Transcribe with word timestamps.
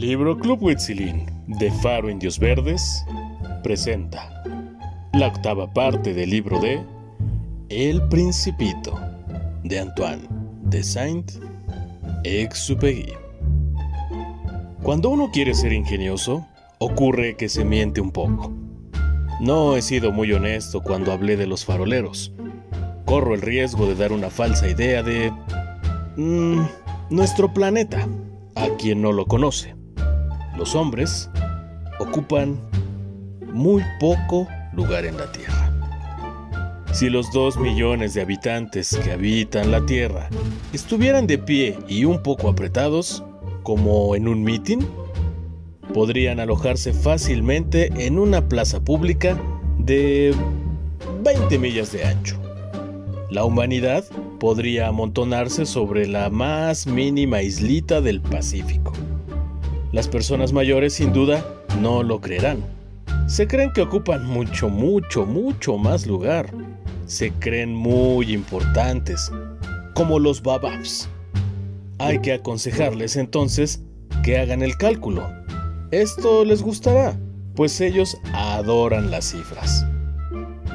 Libro 0.00 0.36
Club 0.38 0.62
Huitzilín 0.62 1.26
de 1.46 1.70
Faro 1.70 2.08
Indios 2.08 2.38
Verdes 2.38 3.04
presenta 3.62 4.42
la 5.12 5.26
octava 5.26 5.70
parte 5.74 6.14
del 6.14 6.30
libro 6.30 6.58
de 6.58 6.82
El 7.68 8.08
Principito 8.08 8.98
de 9.62 9.78
Antoine 9.78 10.26
de 10.62 10.82
Saint-Exupéry. 10.82 13.12
Cuando 14.82 15.10
uno 15.10 15.30
quiere 15.30 15.52
ser 15.52 15.74
ingenioso, 15.74 16.46
ocurre 16.78 17.36
que 17.36 17.50
se 17.50 17.66
miente 17.66 18.00
un 18.00 18.10
poco. 18.10 18.50
No 19.38 19.76
he 19.76 19.82
sido 19.82 20.12
muy 20.12 20.32
honesto 20.32 20.82
cuando 20.82 21.12
hablé 21.12 21.36
de 21.36 21.46
los 21.46 21.66
faroleros. 21.66 22.32
Corro 23.04 23.34
el 23.34 23.42
riesgo 23.42 23.84
de 23.84 23.96
dar 23.96 24.12
una 24.12 24.30
falsa 24.30 24.66
idea 24.66 25.02
de... 25.02 25.30
Mm, 26.16 26.62
nuestro 27.10 27.52
planeta, 27.52 28.08
a 28.54 28.66
quien 28.78 29.02
no 29.02 29.12
lo 29.12 29.26
conoce. 29.26 29.78
Los 30.60 30.74
hombres 30.74 31.30
ocupan 31.98 32.60
muy 33.52 33.82
poco 33.98 34.46
lugar 34.74 35.06
en 35.06 35.16
la 35.16 35.32
Tierra. 35.32 35.72
Si 36.92 37.08
los 37.08 37.32
dos 37.32 37.56
millones 37.56 38.12
de 38.12 38.20
habitantes 38.20 38.94
que 39.02 39.12
habitan 39.12 39.70
la 39.70 39.86
Tierra 39.86 40.28
estuvieran 40.74 41.26
de 41.26 41.38
pie 41.38 41.78
y 41.88 42.04
un 42.04 42.22
poco 42.22 42.50
apretados, 42.50 43.24
como 43.62 44.14
en 44.14 44.28
un 44.28 44.44
mitin, 44.44 44.86
podrían 45.94 46.40
alojarse 46.40 46.92
fácilmente 46.92 47.90
en 48.06 48.18
una 48.18 48.46
plaza 48.46 48.80
pública 48.80 49.40
de 49.78 50.34
20 51.24 51.58
millas 51.58 51.90
de 51.90 52.04
ancho 52.04 52.40
la 53.30 53.44
humanidad 53.44 54.04
podría 54.40 54.88
amontonarse 54.88 55.64
sobre 55.64 56.06
la 56.06 56.30
más 56.30 56.86
mínima 56.86 57.42
islita 57.42 58.00
del 58.00 58.20
Pacífico. 58.20 58.92
Las 59.92 60.06
personas 60.06 60.52
mayores 60.52 60.94
sin 60.94 61.12
duda 61.12 61.44
no 61.80 62.04
lo 62.04 62.20
creerán. 62.20 62.64
Se 63.26 63.48
creen 63.48 63.72
que 63.72 63.82
ocupan 63.82 64.24
mucho, 64.24 64.68
mucho, 64.68 65.26
mucho 65.26 65.78
más 65.78 66.06
lugar. 66.06 66.52
Se 67.06 67.32
creen 67.32 67.74
muy 67.74 68.32
importantes, 68.32 69.32
como 69.94 70.20
los 70.20 70.42
bababs. 70.42 71.08
Hay 71.98 72.20
que 72.20 72.32
aconsejarles 72.32 73.16
entonces 73.16 73.82
que 74.22 74.38
hagan 74.38 74.62
el 74.62 74.76
cálculo. 74.76 75.28
Esto 75.90 76.44
les 76.44 76.62
gustará, 76.62 77.18
pues 77.56 77.80
ellos 77.80 78.16
adoran 78.32 79.10
las 79.10 79.32
cifras. 79.32 79.84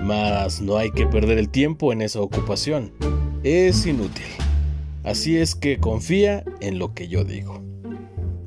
Mas 0.03 0.61
no 0.61 0.77
hay 0.77 0.91
que 0.91 1.07
perder 1.07 1.37
el 1.37 1.49
tiempo 1.49 1.93
en 1.93 2.01
esa 2.01 2.19
ocupación. 2.19 2.91
Es 3.43 3.85
inútil. 3.85 4.25
Así 5.03 5.37
es 5.37 5.55
que 5.55 5.77
confía 5.77 6.43
en 6.59 6.79
lo 6.79 6.93
que 6.93 7.07
yo 7.07 7.23
digo. 7.23 7.64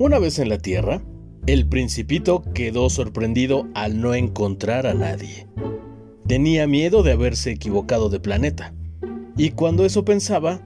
Una 0.01 0.21
vez 0.21 0.39
en 0.39 0.49
la 0.49 0.59
Tierra, 0.59 1.03
el 1.49 1.69
principito 1.69 2.45
quedó 2.55 2.89
sorprendido 2.89 3.67
al 3.75 4.01
no 4.01 4.15
encontrar 4.15 4.87
a 4.87 4.95
nadie. 4.95 5.49
Tenía 6.29 6.69
miedo 6.69 7.03
de 7.03 7.11
haberse 7.11 7.51
equivocado 7.51 8.09
de 8.09 8.21
planeta. 8.21 8.73
Y 9.37 9.51
cuando 9.51 9.85
eso 9.85 10.05
pensaba, 10.05 10.61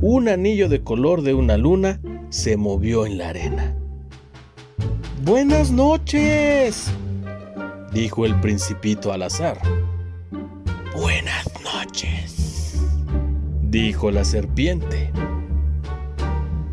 un 0.00 0.28
anillo 0.28 0.68
de 0.68 0.84
color 0.84 1.22
de 1.22 1.34
una 1.34 1.56
luna 1.56 2.00
se 2.28 2.56
movió 2.56 3.06
en 3.06 3.18
la 3.18 3.30
arena. 3.30 3.76
Buenas 5.24 5.72
noches, 5.72 6.86
dijo 7.92 8.24
el 8.24 8.38
principito 8.38 9.12
al 9.12 9.24
azar. 9.24 9.58
Buenas 10.94 11.50
noches, 11.64 12.80
dijo 13.62 14.12
la 14.12 14.24
serpiente. 14.24 15.10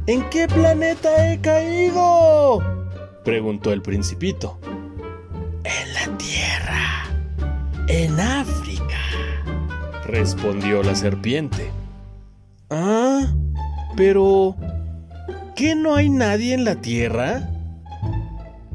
¿En 0.06 0.30
qué 0.30 0.48
planeta 0.48 1.32
he 1.32 1.40
caído? 1.40 2.60
preguntó 3.24 3.72
el 3.72 3.82
principito. 3.82 4.60
En 5.64 5.94
la 5.94 6.18
Tierra, 6.18 7.06
en 7.88 8.20
África, 8.20 9.00
respondió 10.06 10.84
la 10.84 10.96
serpiente. 10.96 11.72
Ah, 12.70 13.34
pero... 13.96 14.56
¿Qué 15.56 15.76
no 15.76 15.96
hay 15.96 16.10
nadie 16.10 16.56
en 16.56 16.66
la 16.66 16.76
Tierra? 16.76 17.50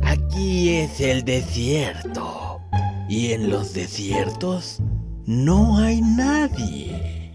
Aquí 0.02 0.76
es 0.76 1.00
el 1.00 1.24
desierto. 1.24 2.60
Y 3.08 3.32
en 3.32 3.50
los 3.50 3.74
desiertos 3.74 4.80
no 5.26 5.78
hay 5.78 6.00
nadie. 6.00 7.34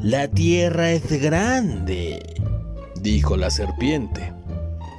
La 0.00 0.28
tierra 0.28 0.92
es 0.92 1.20
grande, 1.20 2.35
dijo 3.02 3.36
la 3.36 3.50
serpiente. 3.50 4.32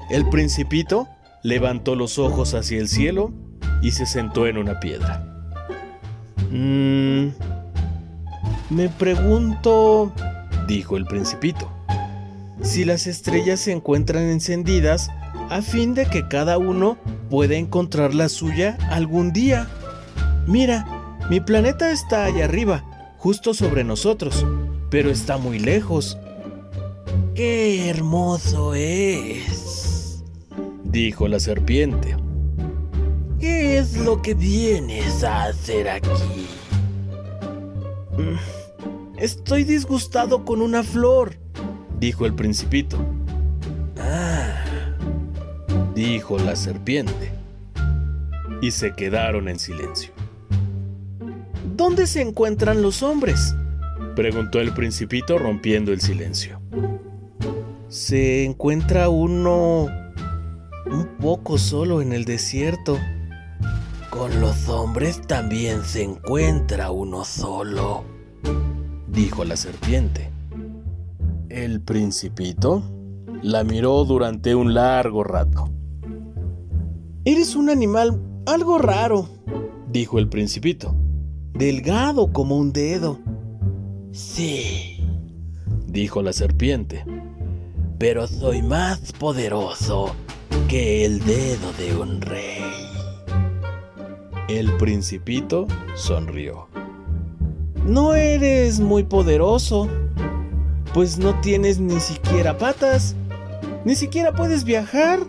El 0.10 0.28
principito 0.30 1.08
levantó 1.44 1.96
los 1.96 2.20
ojos 2.20 2.54
hacia 2.54 2.80
el 2.80 2.88
cielo 2.88 3.32
y 3.82 3.92
se 3.92 4.06
sentó 4.06 4.48
en 4.48 4.58
una 4.58 4.80
piedra. 4.80 5.26
Mmm. 6.52 7.28
Me 8.70 8.90
pregunto, 8.90 10.12
dijo 10.68 10.98
el 10.98 11.06
principito, 11.06 11.72
si 12.62 12.84
las 12.84 13.08
estrellas 13.08 13.62
se 13.62 13.72
encuentran 13.72 14.24
encendidas 14.24 15.10
a 15.50 15.62
fin 15.62 15.94
de 15.94 16.06
que 16.06 16.28
cada 16.28 16.58
uno 16.58 16.98
pueda 17.30 17.56
encontrar 17.56 18.14
la 18.14 18.28
suya 18.28 18.78
algún 18.90 19.32
día. 19.32 19.68
Mira, 20.48 20.86
mi 21.30 21.40
planeta 21.40 21.92
está 21.92 22.26
allá 22.26 22.46
arriba, 22.46 22.84
justo 23.18 23.54
sobre 23.54 23.84
nosotros, 23.84 24.46
pero 24.90 25.10
está 25.10 25.38
muy 25.38 25.60
lejos. 25.60 26.18
¡Qué 27.38 27.92
hermoso 27.92 28.74
es! 28.74 30.24
dijo 30.86 31.28
la 31.28 31.40
serpiente. 31.40 32.18
¿Qué 33.40 33.78
es 33.78 33.96
lo 33.96 34.24
que 34.24 34.34
vienes 34.34 35.24
a 35.24 35.44
hacer 35.44 35.88
aquí? 35.88 36.48
Mm, 38.18 39.20
estoy 39.20 39.66
disgustado 39.66 40.46
con 40.46 40.64
una 40.64 40.82
flor, 40.82 41.36
dijo 42.00 42.26
el 42.26 42.34
principito. 42.34 42.98
Ah, 44.00 44.56
dijo 45.94 46.40
la 46.40 46.56
serpiente. 46.56 47.34
Y 48.64 48.72
se 48.72 48.96
quedaron 48.96 49.48
en 49.48 49.60
silencio. 49.60 50.12
¿Dónde 51.76 52.08
se 52.08 52.22
encuentran 52.22 52.82
los 52.82 53.04
hombres? 53.04 53.54
preguntó 54.16 54.60
el 54.60 54.74
principito 54.74 55.38
rompiendo 55.38 55.94
el 55.94 56.02
silencio. 56.02 56.60
Se 57.98 58.46
encuentra 58.46 59.10
uno 59.10 59.88
un 60.86 61.08
poco 61.20 61.58
solo 61.58 62.00
en 62.00 62.14
el 62.14 62.26
desierto. 62.26 62.96
Con 64.12 64.40
los 64.40 64.70
hombres 64.70 65.20
también 65.26 65.84
se 65.84 66.04
encuentra 66.04 66.92
uno 66.92 67.26
solo, 67.26 68.04
dijo 69.08 69.44
la 69.46 69.58
serpiente. 69.58 70.30
El 71.50 71.82
principito 71.82 72.84
la 73.42 73.64
miró 73.64 74.06
durante 74.06 74.54
un 74.54 74.76
largo 74.76 75.24
rato. 75.24 75.68
Eres 77.26 77.56
un 77.56 77.68
animal 77.68 78.22
algo 78.46 78.78
raro, 78.78 79.28
dijo 79.92 80.20
el 80.20 80.30
principito 80.30 80.96
delgado 81.52 82.32
como 82.32 82.58
un 82.58 82.72
dedo. 82.74 83.20
Sí, 84.12 85.04
dijo 85.88 86.22
la 86.22 86.32
serpiente. 86.32 87.04
Pero 87.98 88.28
soy 88.28 88.62
más 88.62 89.12
poderoso 89.14 90.16
que 90.68 91.06
el 91.06 91.20
dedo 91.26 91.74
de 91.74 91.96
un 91.96 92.22
rey. 92.22 92.64
El 94.48 94.76
principito 94.78 95.68
sonrió. 95.96 96.68
No 97.86 98.14
eres 98.14 98.80
muy 98.80 99.04
poderoso, 99.04 99.88
pues 100.94 101.18
no 101.18 101.40
tienes 101.42 101.80
ni 101.80 102.00
siquiera 102.00 102.58
patas, 102.58 103.16
ni 103.86 103.96
siquiera 103.96 104.34
puedes 104.34 104.64
viajar. 104.64 105.20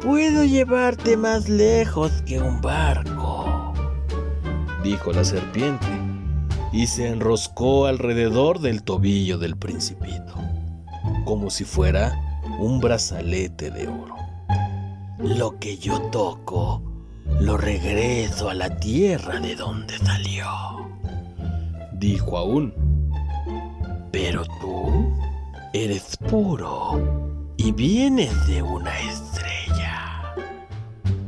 Puedo 0.00 0.44
llevarte 0.44 1.16
más 1.16 1.48
lejos 1.48 2.10
que 2.24 2.40
un 2.40 2.60
barco 2.60 3.30
dijo 4.82 5.12
la 5.12 5.24
serpiente, 5.24 5.86
y 6.72 6.86
se 6.86 7.08
enroscó 7.08 7.86
alrededor 7.86 8.60
del 8.60 8.82
tobillo 8.82 9.38
del 9.38 9.56
principito, 9.56 10.34
como 11.24 11.50
si 11.50 11.64
fuera 11.64 12.40
un 12.58 12.80
brazalete 12.80 13.70
de 13.70 13.88
oro. 13.88 14.16
Lo 15.18 15.58
que 15.58 15.78
yo 15.78 16.00
toco, 16.10 16.82
lo 17.40 17.56
regreso 17.56 18.50
a 18.50 18.54
la 18.54 18.78
tierra 18.78 19.40
de 19.40 19.54
donde 19.54 19.98
salió, 19.98 20.46
dijo 21.92 22.38
aún. 22.38 22.74
Pero 24.12 24.44
tú 24.60 25.12
eres 25.72 26.16
puro 26.28 27.52
y 27.56 27.72
vienes 27.72 28.46
de 28.46 28.62
una 28.62 28.98
estrella. 29.00 30.34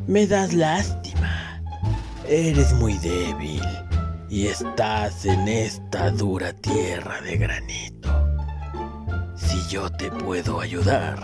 Me 0.07 0.27
das 0.27 0.53
lástima 0.53 1.13
Eres 2.29 2.73
muy 2.75 2.97
débil 2.99 3.63
y 4.31 4.47
estás 4.47 5.27
en 5.27 5.49
esta 5.49 6.11
dura 6.11 6.53
tierra 6.53 7.21
de 7.21 7.37
granito. 7.37 8.02
Si 9.53 9.69
yo 9.69 9.91
te 9.91 10.11
puedo 10.11 10.61
ayudar, 10.63 11.19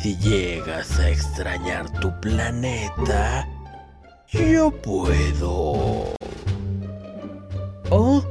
si 0.00 0.16
llegas 0.18 1.00
a 1.00 1.10
extrañar 1.10 1.90
tu 1.98 2.12
planeta, 2.20 3.48
yo 4.28 4.70
puedo... 4.70 6.14
Oh, 7.90 8.22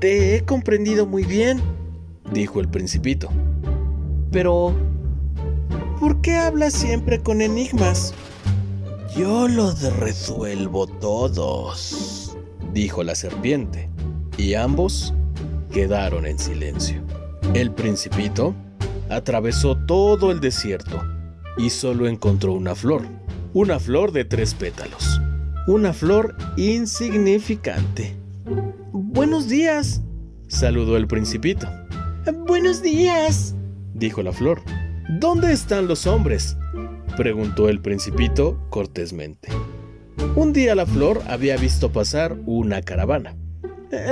te 0.00 0.36
he 0.36 0.44
comprendido 0.44 1.06
muy 1.06 1.24
bien, 1.24 1.60
dijo 2.30 2.60
el 2.60 2.68
principito. 2.68 3.28
Pero, 4.30 4.72
¿por 5.98 6.20
qué 6.20 6.36
hablas 6.36 6.74
siempre 6.74 7.20
con 7.20 7.42
enigmas? 7.42 8.14
Yo 9.16 9.48
los 9.48 9.82
resuelvo 9.94 10.86
todos, 10.86 12.36
dijo 12.72 13.02
la 13.02 13.16
serpiente, 13.16 13.90
y 14.38 14.54
ambos 14.54 15.12
quedaron 15.72 16.26
en 16.26 16.38
silencio. 16.38 17.02
El 17.54 17.70
principito 17.72 18.54
atravesó 19.10 19.76
todo 19.76 20.32
el 20.32 20.40
desierto 20.40 21.02
y 21.58 21.68
solo 21.70 22.06
encontró 22.06 22.54
una 22.54 22.74
flor, 22.74 23.02
una 23.52 23.78
flor 23.78 24.12
de 24.12 24.24
tres 24.24 24.54
pétalos, 24.54 25.20
una 25.66 25.92
flor 25.92 26.34
insignificante. 26.56 28.16
Buenos 28.92 29.48
días, 29.48 30.00
saludó 30.48 30.96
el 30.96 31.06
principito. 31.06 31.68
Buenos 32.46 32.80
días, 32.80 33.54
dijo 33.92 34.22
la 34.22 34.32
flor. 34.32 34.62
¿Dónde 35.20 35.52
están 35.52 35.88
los 35.88 36.06
hombres? 36.06 36.56
preguntó 37.18 37.68
el 37.68 37.82
principito 37.82 38.58
cortésmente. 38.70 39.50
Un 40.34 40.54
día 40.54 40.74
la 40.74 40.86
flor 40.86 41.20
había 41.28 41.58
visto 41.58 41.92
pasar 41.92 42.38
una 42.46 42.80
caravana. 42.80 43.36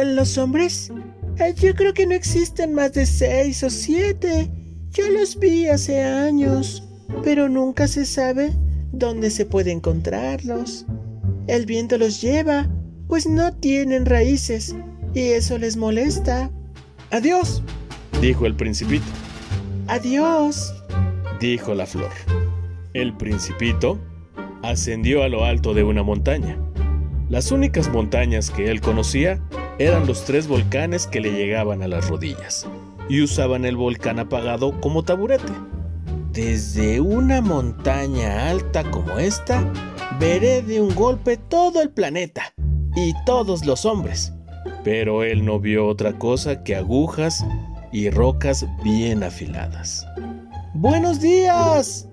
¿Los 0.04 0.36
hombres? 0.36 0.92
Eh, 1.38 1.54
yo 1.56 1.74
creo 1.74 1.94
que 1.94 2.06
no 2.06 2.14
existen 2.14 2.74
más 2.74 2.92
de 2.92 3.06
seis 3.06 3.62
o 3.62 3.70
siete. 3.70 4.50
Yo 4.90 5.08
los 5.08 5.38
vi 5.38 5.68
hace 5.68 6.02
años, 6.02 6.82
pero 7.22 7.48
nunca 7.48 7.86
se 7.86 8.04
sabe 8.04 8.52
dónde 8.92 9.30
se 9.30 9.46
puede 9.46 9.70
encontrarlos. 9.70 10.86
El 11.46 11.66
viento 11.66 11.98
los 11.98 12.20
lleva, 12.20 12.68
pues 13.08 13.26
no 13.26 13.52
tienen 13.52 14.06
raíces, 14.06 14.74
y 15.14 15.20
eso 15.20 15.58
les 15.58 15.76
molesta. 15.76 16.50
Adiós, 17.10 17.62
dijo 18.20 18.46
el 18.46 18.54
principito. 18.54 19.06
Adiós, 19.88 20.72
dijo 21.40 21.74
la 21.74 21.86
flor. 21.86 22.10
El 22.94 23.16
principito 23.16 23.98
ascendió 24.62 25.22
a 25.22 25.28
lo 25.28 25.44
alto 25.44 25.74
de 25.74 25.82
una 25.82 26.02
montaña. 26.02 26.58
Las 27.28 27.52
únicas 27.52 27.88
montañas 27.88 28.50
que 28.50 28.70
él 28.70 28.80
conocía 28.80 29.40
eran 29.80 30.06
los 30.06 30.26
tres 30.26 30.46
volcanes 30.46 31.06
que 31.06 31.20
le 31.20 31.32
llegaban 31.32 31.82
a 31.82 31.88
las 31.88 32.06
rodillas 32.06 32.68
y 33.08 33.22
usaban 33.22 33.64
el 33.64 33.76
volcán 33.76 34.18
apagado 34.18 34.78
como 34.78 35.02
taburete. 35.04 35.52
Desde 36.32 37.00
una 37.00 37.40
montaña 37.40 38.50
alta 38.50 38.84
como 38.90 39.18
esta, 39.18 39.64
veré 40.20 40.60
de 40.60 40.82
un 40.82 40.94
golpe 40.94 41.38
todo 41.38 41.80
el 41.80 41.88
planeta 41.88 42.52
y 42.94 43.14
todos 43.24 43.64
los 43.64 43.86
hombres. 43.86 44.34
Pero 44.84 45.24
él 45.24 45.46
no 45.46 45.58
vio 45.58 45.86
otra 45.86 46.12
cosa 46.12 46.62
que 46.62 46.76
agujas 46.76 47.42
y 47.90 48.10
rocas 48.10 48.66
bien 48.84 49.22
afiladas. 49.22 50.06
¡Buenos 50.74 51.22
días! 51.22 52.06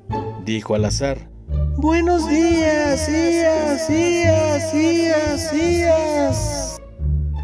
dijo 0.45 0.73
al 0.73 0.85
azar. 0.85 1.29
¡Buenos 1.75 2.29
días! 2.29 3.07
¡Días! 3.07 3.89
¡Días! 3.89 4.73
¡Días! 4.73 5.51
¡Días! 5.51 6.66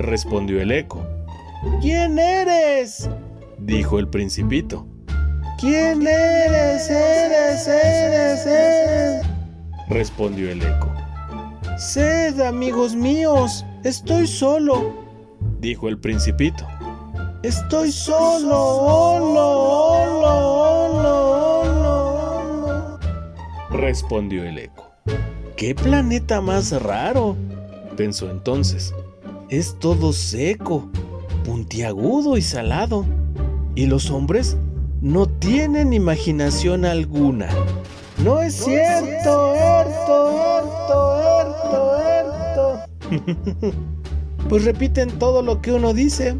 Respondió 0.03 0.61
el 0.61 0.71
eco. 0.71 1.03
¿Quién 1.81 2.19
eres? 2.19 3.09
dijo 3.57 3.97
el 3.99 4.07
principito. 4.09 4.85
¿Quién 5.59 6.05
eres? 6.05 6.89
Eres, 6.89 7.67
eres, 7.67 8.45
eres. 8.45 9.25
respondió 9.87 10.51
el 10.51 10.61
eco. 10.61 10.91
Sed, 11.77 12.39
amigos 12.41 12.93
míos, 12.95 13.65
estoy 13.83 14.27
solo, 14.27 14.93
dijo 15.59 15.87
el 15.87 15.97
principito. 15.97 16.67
Estoy 17.41 17.91
solo, 17.91 18.57
holo, 18.57 19.49
holo, 20.11 21.13
holo, 21.61 22.99
respondió 23.71 24.43
el 24.43 24.59
eco. 24.59 24.91
¡Qué 25.55 25.73
planeta 25.73 26.41
más 26.41 26.71
raro! 26.83 27.35
pensó 27.95 28.29
entonces. 28.29 28.93
Es 29.53 29.77
todo 29.77 30.13
seco, 30.13 30.89
puntiagudo 31.45 32.37
y 32.37 32.41
salado. 32.41 33.05
Y 33.75 33.85
los 33.85 34.09
hombres 34.09 34.57
no 34.99 35.27
tienen 35.27 35.93
imaginación 35.93 36.85
alguna. 36.85 37.49
No 38.23 38.41
es 38.41 38.55
cierto, 38.55 39.53
harto, 39.53 40.41
harto, 40.41 41.11
harto, 41.11 41.91
harto. 41.93 42.79
pues 44.49 44.65
repiten 44.65 45.11
todo 45.19 45.43
lo 45.43 45.61
que 45.61 45.71
uno 45.71 45.93
dice. 45.93 46.35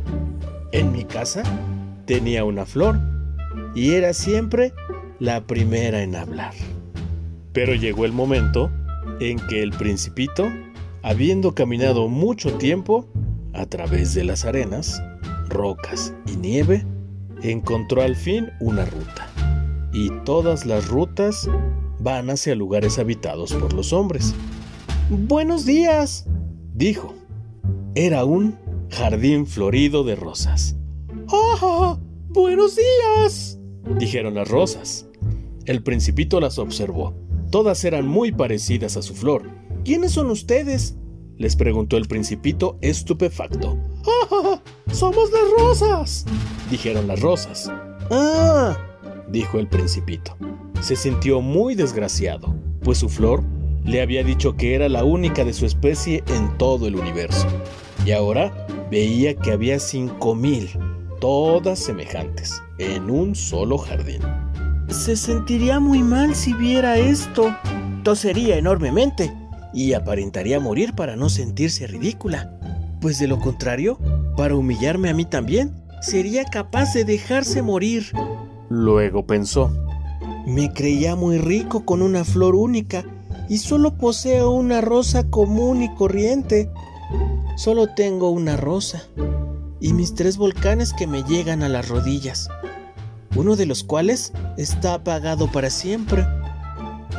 En 0.72 0.92
mi 0.92 1.04
casa 1.04 1.44
tenía 2.08 2.44
una 2.44 2.66
flor 2.66 3.00
y 3.76 3.92
era 3.92 4.14
siempre 4.14 4.74
la 5.20 5.46
primera 5.46 6.02
en 6.02 6.16
hablar. 6.16 6.56
Pero 7.52 7.76
llegó 7.76 8.06
el 8.06 8.12
momento 8.12 8.72
en 9.20 9.38
que 9.50 9.62
el 9.62 9.70
principito, 9.70 10.52
habiendo 11.04 11.54
caminado 11.54 12.08
mucho 12.08 12.54
tiempo 12.54 13.08
a 13.54 13.66
través 13.66 14.14
de 14.16 14.24
las 14.24 14.46
arenas, 14.46 15.04
rocas 15.50 16.14
y 16.26 16.38
nieve, 16.38 16.88
encontró 17.44 18.02
al 18.02 18.16
fin 18.16 18.50
una 18.62 18.86
ruta. 18.86 19.30
Y 19.94 20.10
todas 20.24 20.66
las 20.66 20.88
rutas 20.88 21.48
van 22.00 22.30
hacia 22.30 22.56
lugares 22.56 22.98
habitados 22.98 23.54
por 23.54 23.74
los 23.74 23.94
hombres. 23.94 24.34
Buenos 25.10 25.66
días, 25.66 26.26
dijo. 26.74 27.14
Era 27.96 28.26
un 28.26 28.58
jardín 28.90 29.46
florido 29.46 30.04
de 30.04 30.16
rosas. 30.16 30.76
¡Ah! 31.28 32.00
¡Buenos 32.30 32.76
días! 32.76 33.60
dijeron 34.00 34.34
las 34.36 34.48
rosas. 34.48 35.06
El 35.66 35.84
principito 35.84 36.40
las 36.40 36.58
observó. 36.58 37.14
Todas 37.52 37.84
eran 37.84 38.08
muy 38.08 38.32
parecidas 38.32 38.98
a 38.98 39.02
su 39.02 39.14
flor. 39.14 39.44
¿Quiénes 39.84 40.14
son 40.14 40.32
ustedes? 40.32 40.96
les 41.38 41.58
preguntó 41.58 41.98
el 41.98 42.08
principito 42.08 42.78
estupefacto. 42.82 43.78
¡Ah! 44.32 44.62
¡Somos 44.94 45.30
las 45.32 45.52
rosas! 45.60 46.26
dijeron 46.72 47.06
las 47.08 47.20
rosas. 47.20 47.70
¡Ah! 48.10 48.78
dijo 49.30 49.60
el 49.60 49.68
principito. 49.68 50.38
Se 50.80 50.96
sintió 50.96 51.42
muy 51.42 51.76
desgraciado, 51.76 52.56
pues 52.82 53.00
su 53.00 53.10
flor 53.10 53.44
le 53.84 54.02
había 54.02 54.24
dicho 54.24 54.56
que 54.56 54.74
era 54.74 54.88
la 54.88 55.04
única 55.04 55.44
de 55.44 55.52
su 55.52 55.66
especie 55.66 56.24
en 56.28 56.58
todo 56.58 56.88
el 56.88 56.96
universo. 56.96 57.48
Y 58.06 58.12
ahora 58.12 58.66
veía 58.90 59.36
que 59.36 59.52
había 59.52 59.80
cinco 59.80 60.34
mil, 60.34 60.70
todas 61.20 61.80
semejantes, 61.80 62.62
en 62.78 63.10
un 63.10 63.36
solo 63.36 63.78
jardín. 63.78 64.22
Se 64.88 65.18
sentiría 65.18 65.82
muy 65.82 66.00
mal 66.04 66.36
si 66.36 66.54
viera 66.54 66.98
esto. 66.98 67.54
Tosería 68.04 68.58
enormemente 68.58 69.34
y 69.74 69.94
aparentaría 69.94 70.60
morir 70.60 70.94
para 70.94 71.16
no 71.16 71.30
sentirse 71.30 71.88
ridícula. 71.88 72.58
Pues 73.02 73.20
de 73.20 73.28
lo 73.28 73.40
contrario, 73.40 74.00
para 74.38 74.56
humillarme 74.56 75.10
a 75.10 75.14
mí 75.14 75.26
también, 75.26 75.74
sería 76.02 76.46
capaz 76.46 76.94
de 76.94 77.06
dejarse 77.06 77.62
morir. 77.62 78.12
Luego 78.70 79.26
pensó, 79.26 79.72
me 80.46 80.74
creía 80.74 81.16
muy 81.16 81.38
rico 81.38 81.86
con 81.86 82.02
una 82.02 82.24
flor 82.24 82.56
única 82.56 83.04
y 83.50 83.58
solo 83.58 83.98
poseo 83.98 84.52
una 84.52 84.82
rosa 84.82 85.30
común 85.30 85.84
y 85.84 85.94
corriente. 85.96 86.70
Solo 87.56 87.88
tengo 87.88 88.30
una 88.30 88.58
rosa 88.58 89.04
y 89.80 89.94
mis 89.94 90.16
tres 90.16 90.38
volcanes 90.38 90.94
que 90.94 91.08
me 91.08 91.24
llegan 91.24 91.62
a 91.62 91.70
las 91.70 91.90
rodillas, 91.90 92.50
uno 93.36 93.56
de 93.56 93.66
los 93.66 93.84
cuales 93.84 94.34
está 94.58 94.94
apagado 94.94 95.52
para 95.52 95.70
siempre. 95.70 96.26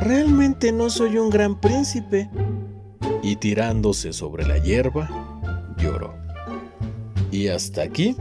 Realmente 0.01 0.73
no 0.73 0.91
soy 0.91 1.19
un 1.19 1.31
gran 1.31 1.61
príncipe. 1.61 2.29
Y 3.23 3.37
tirándose 3.37 4.13
sobre 4.13 4.47
la 4.47 4.59
hierba, 4.59 5.09
lloró. 5.79 6.15
Y 7.31 7.49
hasta 7.49 7.83
aquí 7.83 8.17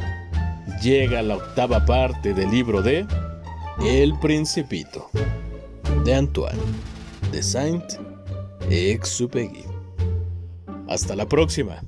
llega 0.82 1.22
la 1.22 1.38
octava 1.38 1.86
parte 1.86 2.34
del 2.34 2.51
libro 2.51 2.82
de 2.82 3.06
El 3.82 4.18
Principito, 4.20 5.10
de 6.06 6.15
Antoine 6.15 6.60
de 7.34 7.42
Saint-Exupéry. 7.42 9.65
Hasta 10.88 11.15
la 11.15 11.27
próxima. 11.27 11.82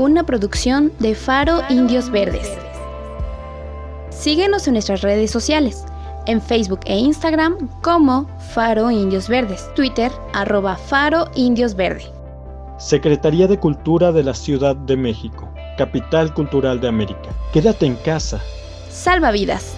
Una 0.00 0.24
producción 0.24 0.92
de 0.98 1.14
Faro 1.14 1.60
Indios 1.68 2.08
Verdes. 2.08 2.50
Síguenos 4.08 4.66
en 4.66 4.72
nuestras 4.72 5.02
redes 5.02 5.30
sociales 5.30 5.84
en 6.26 6.40
Facebook 6.40 6.80
e 6.86 6.96
Instagram 6.96 7.68
como 7.82 8.26
Faro 8.54 8.90
Indios 8.90 9.28
Verdes, 9.28 9.68
Twitter 9.74 10.10
arroba 10.32 10.76
Faro 10.76 11.26
Indios 11.34 11.74
Verde. 11.74 12.04
Secretaría 12.78 13.46
de 13.46 13.60
Cultura 13.60 14.10
de 14.10 14.22
la 14.22 14.32
Ciudad 14.32 14.74
de 14.74 14.96
México, 14.96 15.46
Capital 15.76 16.32
Cultural 16.32 16.80
de 16.80 16.88
América. 16.88 17.28
Quédate 17.52 17.84
en 17.84 17.96
casa. 17.96 18.40
Salva 18.88 19.30
vidas. 19.30 19.76